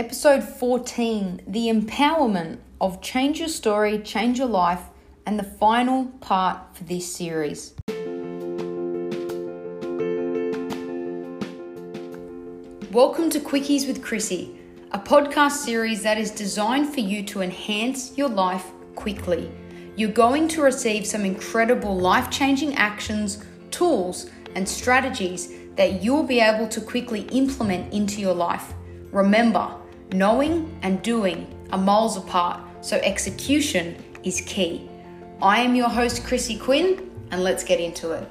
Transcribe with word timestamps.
episode 0.00 0.42
14 0.42 1.42
The 1.46 1.68
Empowerment 1.68 2.56
of 2.80 3.02
Change 3.02 3.38
Your 3.38 3.48
Story, 3.48 3.98
Change 3.98 4.38
Your 4.38 4.48
Life, 4.48 4.84
and 5.26 5.38
the 5.38 5.44
final 5.44 6.06
part 6.22 6.74
for 6.74 6.84
this 6.84 7.14
series. 7.14 7.74
Welcome 12.90 13.28
to 13.28 13.40
Quickies 13.40 13.86
with 13.86 14.02
Chrissy, 14.02 14.58
a 14.92 14.98
podcast 14.98 15.66
series 15.66 16.02
that 16.02 16.16
is 16.16 16.30
designed 16.30 16.94
for 16.94 17.00
you 17.00 17.22
to 17.24 17.42
enhance 17.42 18.16
your 18.16 18.30
life 18.30 18.68
quickly. 18.94 19.52
You're 19.96 20.12
going 20.12 20.48
to 20.48 20.62
receive 20.62 21.06
some 21.06 21.26
incredible 21.26 21.94
life 21.94 22.30
changing 22.30 22.74
actions, 22.76 23.44
tools, 23.70 24.30
and 24.54 24.66
strategies 24.66 25.52
that 25.76 26.02
you'll 26.02 26.22
be 26.22 26.40
able 26.40 26.68
to 26.68 26.80
quickly 26.80 27.28
implement 27.32 27.92
into 27.92 28.22
your 28.22 28.34
life. 28.34 28.72
Remember, 29.12 29.76
knowing 30.12 30.76
and 30.82 31.02
doing 31.02 31.46
are 31.72 31.78
miles 31.78 32.16
apart, 32.16 32.60
so 32.80 32.96
execution 32.98 33.96
is 34.24 34.40
key. 34.42 34.88
I 35.40 35.60
am 35.60 35.74
your 35.74 35.88
host, 35.88 36.24
Chrissy 36.26 36.58
Quinn, 36.58 37.10
and 37.30 37.44
let's 37.44 37.64
get 37.64 37.80
into 37.80 38.12
it. 38.12 38.28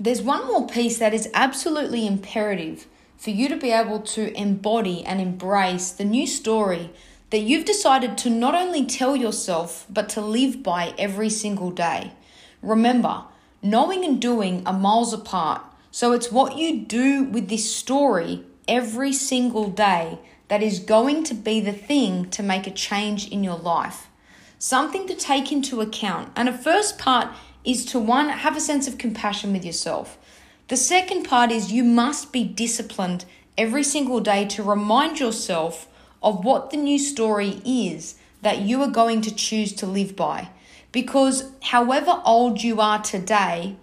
There's 0.00 0.22
one 0.22 0.46
more 0.46 0.66
piece 0.66 0.98
that 0.98 1.12
is 1.12 1.28
absolutely 1.34 2.06
imperative 2.06 2.86
for 3.16 3.30
you 3.30 3.48
to 3.48 3.56
be 3.56 3.72
able 3.72 4.00
to 4.00 4.32
embody 4.38 5.04
and 5.04 5.20
embrace 5.20 5.90
the 5.90 6.04
new 6.04 6.26
story 6.26 6.90
that 7.30 7.40
you've 7.40 7.66
decided 7.66 8.16
to 8.16 8.30
not 8.30 8.54
only 8.54 8.86
tell 8.86 9.14
yourself, 9.14 9.86
but 9.90 10.08
to 10.10 10.20
live 10.20 10.62
by 10.62 10.94
every 10.96 11.28
single 11.28 11.70
day. 11.70 12.12
Remember, 12.62 13.24
knowing 13.62 14.04
and 14.04 14.20
doing 14.20 14.66
are 14.66 14.72
miles 14.72 15.12
apart, 15.12 15.62
so 15.90 16.12
it's 16.12 16.30
what 16.30 16.56
you 16.56 16.80
do 16.80 17.24
with 17.24 17.48
this 17.48 17.74
story 17.74 18.44
every 18.66 19.12
single 19.12 19.68
day 19.68 20.18
that 20.48 20.62
is 20.62 20.78
going 20.78 21.24
to 21.24 21.34
be 21.34 21.60
the 21.60 21.72
thing 21.72 22.28
to 22.30 22.42
make 22.42 22.66
a 22.66 22.70
change 22.70 23.28
in 23.28 23.44
your 23.44 23.56
life. 23.56 24.08
Something 24.58 25.06
to 25.06 25.14
take 25.14 25.52
into 25.52 25.80
account. 25.80 26.30
And 26.34 26.48
a 26.48 26.56
first 26.56 26.98
part 26.98 27.28
is 27.64 27.84
to 27.86 27.98
one, 27.98 28.28
have 28.28 28.56
a 28.56 28.60
sense 28.60 28.88
of 28.88 28.98
compassion 28.98 29.52
with 29.52 29.64
yourself. 29.64 30.18
The 30.68 30.76
second 30.76 31.24
part 31.24 31.50
is 31.50 31.72
you 31.72 31.84
must 31.84 32.32
be 32.32 32.44
disciplined 32.44 33.24
every 33.56 33.82
single 33.82 34.20
day 34.20 34.46
to 34.46 34.62
remind 34.62 35.20
yourself 35.20 35.88
of 36.22 36.44
what 36.44 36.70
the 36.70 36.76
new 36.76 36.98
story 36.98 37.62
is 37.64 38.16
that 38.42 38.60
you 38.60 38.82
are 38.82 38.90
going 38.90 39.20
to 39.22 39.34
choose 39.34 39.72
to 39.74 39.86
live 39.86 40.16
by. 40.16 40.50
Because 40.92 41.50
however 41.62 42.22
old 42.24 42.62
you 42.62 42.80
are 42.80 43.00
today, 43.00 43.76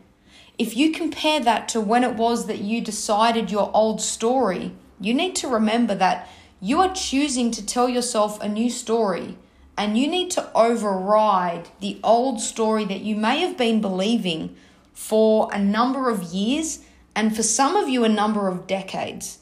if 0.58 0.76
you 0.76 0.92
compare 0.92 1.40
that 1.42 1.68
to 1.70 1.82
when 1.82 2.04
it 2.04 2.16
was 2.16 2.48
that 2.48 2.60
you 2.60 2.82
decided 2.82 3.52
your 3.52 3.72
old 3.74 4.02
story, 4.02 4.74
you 5.00 5.14
need 5.14 5.36
to 5.38 5.48
remember 5.48 5.96
that 5.96 6.30
you 6.62 6.80
are 6.80 6.94
choosing 6.94 7.52
to 7.52 7.66
tell 7.66 7.90
yourself 7.90 8.42
a 8.42 8.48
new 8.48 8.70
story 8.70 9.38
and 9.78 9.98
you 9.98 10.08
need 10.08 10.32
to 10.32 10.50
override 10.56 11.70
the 11.82 12.00
old 12.04 12.40
story 12.40 12.86
that 12.86 13.02
you 13.02 13.16
may 13.16 13.40
have 13.40 13.58
been 13.58 13.82
believing 13.82 14.56
for 14.94 15.50
a 15.52 15.60
number 15.60 16.10
of 16.10 16.24
years 16.24 16.80
and 17.14 17.36
for 17.36 17.44
some 17.44 17.76
of 17.76 17.90
you, 17.90 18.04
a 18.04 18.10
number 18.10 18.48
of 18.48 18.68
decades. 18.68 19.40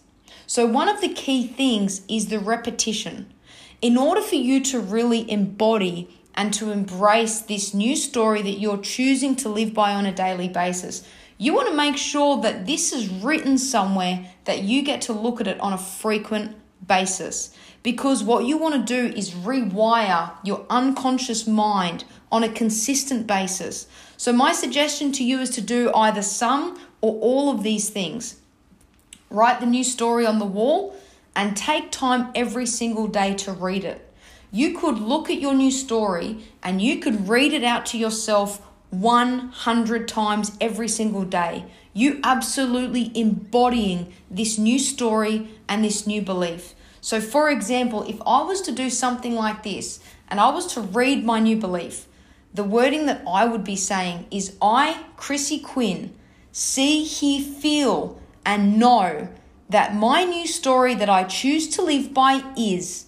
So, 0.48 0.66
one 0.66 0.90
of 0.90 1.02
the 1.02 1.14
key 1.14 1.48
things 1.48 2.02
is 2.08 2.28
the 2.28 2.40
repetition. 2.40 3.34
In 3.82 3.98
order 3.98 4.22
for 4.22 4.36
you 4.36 4.62
to 4.66 4.80
really 4.80 5.30
embody 5.30 6.10
and 6.36 6.54
to 6.54 6.72
embrace 6.72 7.42
this 7.42 7.74
new 7.74 7.96
story 7.96 8.42
that 8.42 8.60
you're 8.60 8.78
choosing 8.78 9.36
to 9.38 9.50
live 9.50 9.74
by 9.74 9.94
on 9.94 10.06
a 10.06 10.14
daily 10.14 10.48
basis, 10.48 11.08
you 11.38 11.54
want 11.54 11.68
to 11.68 11.76
make 11.76 11.98
sure 11.98 12.42
that 12.42 12.66
this 12.66 12.94
is 12.94 13.10
written 13.10 13.58
somewhere 13.58 14.32
that 14.46 14.64
you 14.64 14.84
get 14.84 15.02
to 15.02 15.14
look 15.14 15.42
at 15.42 15.48
it 15.48 15.60
on 15.60 15.74
a 15.74 15.78
frequent 15.78 16.56
basis 16.88 17.56
because 17.84 18.24
what 18.24 18.46
you 18.46 18.58
want 18.58 18.76
to 18.76 18.82
do 18.94 19.16
is 19.16 19.32
rewire 19.32 20.32
your 20.44 20.66
unconscious 20.70 21.46
mind 21.46 22.06
on 22.32 22.44
a 22.44 22.50
consistent 22.50 23.28
basis. 23.28 23.88
So, 24.18 24.32
my 24.32 24.54
suggestion 24.54 25.12
to 25.14 25.24
you 25.24 25.40
is 25.40 25.50
to 25.52 25.62
do 25.62 25.92
either 25.94 26.22
some 26.22 26.80
or 27.02 27.20
all 27.20 27.54
of 27.54 27.62
these 27.64 27.90
things. 27.90 28.38
Write 29.30 29.60
the 29.60 29.66
new 29.66 29.84
story 29.84 30.26
on 30.26 30.40
the 30.40 30.46
wall 30.46 30.96
and 31.36 31.58
take 31.58 31.92
time 31.92 32.32
every 32.36 32.66
single 32.66 33.08
day 33.08 33.34
to 33.36 33.52
read 33.52 33.84
it. 33.84 34.13
You 34.56 34.78
could 34.78 35.00
look 35.00 35.32
at 35.32 35.42
your 35.42 35.56
new 35.56 35.72
story 35.72 36.46
and 36.62 36.80
you 36.80 37.00
could 37.00 37.28
read 37.28 37.54
it 37.54 37.64
out 37.64 37.88
to 37.88 37.98
yourself 37.98 38.62
100 38.92 40.08
times 40.08 40.56
every 40.62 40.88
single 40.88 41.24
day. 41.24 41.66
You 41.92 42.20
absolutely 42.24 43.12
embodying 43.16 44.14
this 44.30 44.60
new 44.60 44.78
story 44.78 45.50
and 45.68 45.84
this 45.84 46.06
new 46.06 46.22
belief. 46.22 46.76
So, 47.02 47.20
for 47.20 47.50
example, 47.50 48.04
if 48.04 48.22
I 48.28 48.44
was 48.44 48.62
to 48.62 48.72
do 48.72 48.92
something 48.92 49.34
like 49.34 49.64
this 49.64 50.00
and 50.28 50.40
I 50.40 50.52
was 50.52 50.68
to 50.76 50.82
read 50.82 51.26
my 51.26 51.40
new 51.40 51.58
belief, 51.58 52.06
the 52.54 52.64
wording 52.64 53.08
that 53.08 53.24
I 53.28 53.46
would 53.46 53.64
be 53.64 53.76
saying 53.76 54.28
is 54.30 54.56
I, 54.62 55.04
Chrissy 55.18 55.62
Quinn, 55.62 56.14
see, 56.52 57.04
hear, 57.04 57.42
feel, 57.42 58.22
and 58.46 58.78
know 58.78 59.30
that 59.68 59.96
my 59.96 60.26
new 60.26 60.46
story 60.46 60.94
that 60.94 61.10
I 61.10 61.24
choose 61.24 61.68
to 61.70 61.82
live 61.82 62.14
by 62.14 62.44
is, 62.56 63.08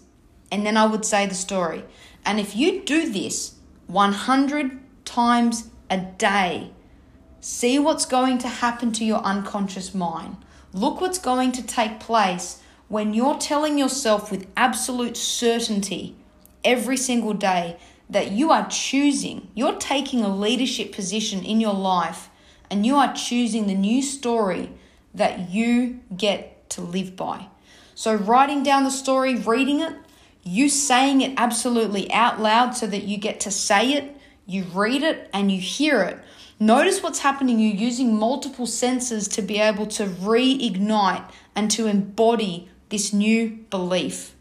and 0.55 0.66
then 0.66 0.77
I 0.77 0.85
would 0.85 1.03
say 1.03 1.25
the 1.25 1.35
story. 1.35 1.83
And 2.23 2.39
if 2.39 2.55
you 2.55 2.81
do 2.81 3.11
this 3.11 3.55
100 3.88 4.79
times 5.03 5.69
a 5.89 5.97
day, 5.97 6.71
see 7.41 7.77
what's 7.77 8.05
going 8.05 8.38
to 8.38 8.47
happen 8.47 8.94
to 8.94 9.03
your 9.03 9.19
unconscious 9.19 9.94
mind. 9.94 10.38
Look 10.71 11.01
what's 11.01 11.19
going 11.19 11.51
to 11.51 11.61
take 11.61 11.99
place 11.99 12.61
when 12.88 13.13
you're 13.13 13.38
telling 13.38 13.77
yourself 13.77 14.31
with 14.31 14.47
absolute 14.55 15.17
certainty 15.17 16.15
every 16.63 16.95
single 16.95 17.33
day 17.33 17.75
that 18.09 18.31
you 18.31 18.49
are 18.49 18.69
choosing, 18.69 19.49
you're 19.55 19.75
taking 19.75 20.21
a 20.21 20.33
leadership 20.33 20.94
position 20.94 21.44
in 21.44 21.59
your 21.59 21.73
life 21.73 22.29
and 22.71 22.85
you 22.85 22.95
are 22.95 23.13
choosing 23.13 23.67
the 23.67 23.75
new 23.75 24.01
story 24.01 24.71
that 25.13 25.49
you 25.49 25.99
get 26.15 26.69
to 26.69 26.81
live 26.81 27.17
by. 27.17 27.47
So, 27.94 28.15
writing 28.15 28.63
down 28.63 28.83
the 28.83 28.91
story, 28.91 29.35
reading 29.35 29.81
it, 29.81 29.94
you 30.45 30.69
saying 30.69 31.22
it 31.22 31.33
absolutely 31.38 32.11
out 32.13 32.39
loud 32.39 32.78
so 32.78 32.85
that 32.85 33.03
you 33.03 33.17
get 33.17 33.39
to 33.41 33.51
say 33.51 33.94
it, 33.94 34.16
you 34.45 34.63
read 34.63 35.01
it, 35.01 35.28
and 35.33 35.51
you 35.51 35.59
hear 35.59 36.03
it. 36.03 36.19
Notice 36.59 37.01
what's 37.01 37.19
happening. 37.19 37.59
You're 37.59 37.75
using 37.75 38.16
multiple 38.16 38.67
senses 38.67 39.28
to 39.29 39.41
be 39.41 39.59
able 39.59 39.88
to 39.88 40.06
reignite 40.06 41.29
and 41.56 41.69
to 41.72 41.88
embody 41.88 42.69
this 42.89 43.11
new 43.11 43.50
belief. 43.72 44.35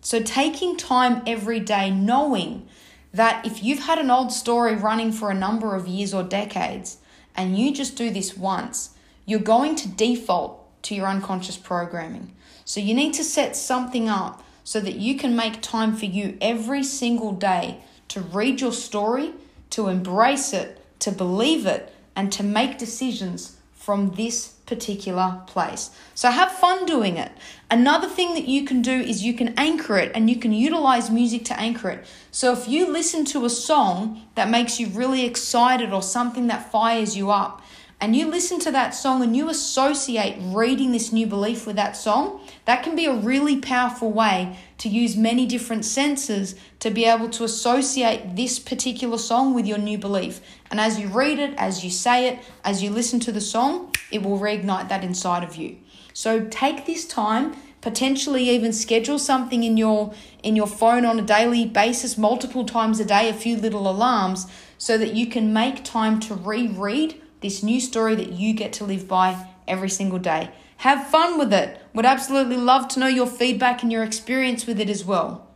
So, 0.00 0.20
taking 0.22 0.76
time 0.76 1.22
every 1.26 1.60
day, 1.60 1.90
knowing 1.90 2.66
that 3.12 3.44
if 3.44 3.62
you've 3.62 3.80
had 3.80 3.98
an 3.98 4.10
old 4.10 4.32
story 4.32 4.74
running 4.74 5.12
for 5.12 5.30
a 5.30 5.34
number 5.34 5.74
of 5.74 5.86
years 5.86 6.14
or 6.14 6.22
decades 6.22 6.98
and 7.36 7.58
you 7.58 7.72
just 7.72 7.96
do 7.96 8.10
this 8.10 8.36
once, 8.36 8.94
you're 9.26 9.40
going 9.40 9.76
to 9.76 9.88
default 9.88 10.82
to 10.84 10.94
your 10.94 11.06
unconscious 11.06 11.58
programming. 11.58 12.34
So, 12.64 12.80
you 12.80 12.94
need 12.94 13.12
to 13.14 13.24
set 13.24 13.54
something 13.54 14.08
up 14.08 14.42
so 14.68 14.80
that 14.80 14.96
you 14.96 15.16
can 15.16 15.34
make 15.34 15.62
time 15.62 15.96
for 15.96 16.04
you 16.04 16.36
every 16.42 16.84
single 16.84 17.32
day 17.32 17.78
to 18.06 18.20
read 18.20 18.60
your 18.60 18.70
story, 18.70 19.32
to 19.70 19.88
embrace 19.88 20.52
it, 20.52 20.78
to 20.98 21.10
believe 21.10 21.64
it, 21.64 21.90
and 22.14 22.30
to 22.30 22.42
make 22.42 22.76
decisions 22.76 23.56
from 23.72 24.10
this 24.16 24.48
particular 24.66 25.40
place. 25.46 25.88
So 26.14 26.30
have 26.30 26.52
fun 26.52 26.84
doing 26.84 27.16
it. 27.16 27.32
Another 27.70 28.10
thing 28.10 28.34
that 28.34 28.46
you 28.46 28.66
can 28.66 28.82
do 28.82 28.92
is 28.92 29.24
you 29.24 29.32
can 29.32 29.54
anchor 29.56 29.96
it 29.96 30.12
and 30.14 30.28
you 30.28 30.36
can 30.36 30.52
utilize 30.52 31.10
music 31.10 31.46
to 31.46 31.58
anchor 31.58 31.88
it. 31.88 32.04
So 32.30 32.52
if 32.52 32.68
you 32.68 32.92
listen 32.92 33.24
to 33.32 33.46
a 33.46 33.50
song 33.50 34.24
that 34.34 34.50
makes 34.50 34.78
you 34.78 34.88
really 34.88 35.24
excited 35.24 35.94
or 35.94 36.02
something 36.02 36.48
that 36.48 36.70
fires 36.70 37.16
you 37.16 37.30
up, 37.30 37.62
and 38.00 38.14
you 38.14 38.28
listen 38.28 38.60
to 38.60 38.70
that 38.70 38.94
song 38.94 39.22
and 39.22 39.36
you 39.36 39.48
associate 39.48 40.36
reading 40.40 40.92
this 40.92 41.12
new 41.12 41.26
belief 41.26 41.66
with 41.66 41.74
that 41.76 41.96
song, 41.96 42.40
that 42.64 42.84
can 42.84 42.94
be 42.94 43.06
a 43.06 43.14
really 43.14 43.60
powerful 43.60 44.12
way 44.12 44.56
to 44.78 44.88
use 44.88 45.16
many 45.16 45.46
different 45.46 45.84
senses 45.84 46.54
to 46.78 46.90
be 46.90 47.04
able 47.04 47.28
to 47.30 47.42
associate 47.42 48.36
this 48.36 48.60
particular 48.60 49.18
song 49.18 49.52
with 49.52 49.66
your 49.66 49.78
new 49.78 49.98
belief. 49.98 50.40
And 50.70 50.78
as 50.78 51.00
you 51.00 51.08
read 51.08 51.40
it, 51.40 51.54
as 51.56 51.82
you 51.82 51.90
say 51.90 52.28
it, 52.28 52.38
as 52.64 52.84
you 52.84 52.90
listen 52.90 53.18
to 53.20 53.32
the 53.32 53.40
song, 53.40 53.92
it 54.12 54.22
will 54.22 54.38
reignite 54.38 54.88
that 54.90 55.02
inside 55.02 55.42
of 55.42 55.56
you. 55.56 55.78
So 56.12 56.46
take 56.46 56.86
this 56.86 57.04
time 57.06 57.56
potentially 57.80 58.50
even 58.50 58.72
schedule 58.72 59.18
something 59.18 59.62
in 59.62 59.76
your 59.76 60.12
in 60.42 60.56
your 60.56 60.66
phone 60.66 61.04
on 61.04 61.18
a 61.18 61.22
daily 61.22 61.64
basis 61.64 62.18
multiple 62.18 62.64
times 62.64 62.98
a 62.98 63.04
day 63.04 63.28
a 63.28 63.32
few 63.32 63.56
little 63.56 63.88
alarms 63.88 64.46
so 64.78 64.98
that 64.98 65.14
you 65.14 65.26
can 65.26 65.52
make 65.52 65.84
time 65.84 66.18
to 66.18 66.34
reread 66.34 67.20
this 67.40 67.62
new 67.62 67.80
story 67.80 68.14
that 68.14 68.32
you 68.32 68.52
get 68.52 68.72
to 68.74 68.84
live 68.84 69.06
by 69.06 69.46
every 69.66 69.90
single 69.90 70.18
day. 70.18 70.50
Have 70.78 71.08
fun 71.08 71.38
with 71.38 71.52
it. 71.52 71.80
Would 71.94 72.06
absolutely 72.06 72.56
love 72.56 72.88
to 72.88 73.00
know 73.00 73.06
your 73.06 73.26
feedback 73.26 73.82
and 73.82 73.90
your 73.90 74.04
experience 74.04 74.66
with 74.66 74.80
it 74.80 74.88
as 74.88 75.04
well. 75.04 75.48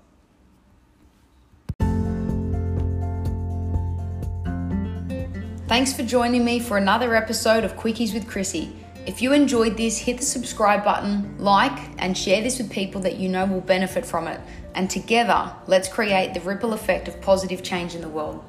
Thanks 5.69 5.95
for 5.95 6.03
joining 6.03 6.45
me 6.45 6.61
for 6.61 6.77
another 6.77 7.15
episode 7.15 7.65
of 7.65 7.77
Quickies 7.77 8.13
with 8.13 8.29
Chrissy. 8.29 8.77
If 9.07 9.23
you 9.23 9.33
enjoyed 9.33 9.77
this, 9.77 9.99
hit 9.99 10.19
the 10.19 10.25
subscribe 10.25 10.85
button, 10.85 11.35
like, 11.39 11.79
and 11.99 12.17
share 12.17 12.43
this 12.43 12.59
with 12.59 12.71
people 12.71 13.01
that 13.01 13.17
you 13.17 13.29
know 13.29 13.47
will 13.47 13.63
benefit 13.63 14.05
from 14.05 14.29
it. 14.29 14.41
And 14.75 14.91
together, 14.91 15.53
let's 15.67 15.89
create 15.89 16.35
the 16.35 16.41
ripple 16.41 16.73
effect 16.73 17.09
of 17.09 17.21
positive 17.21 17.63
change 17.63 17.95
in 17.95 18.01
the 18.01 18.09
world. 18.09 18.45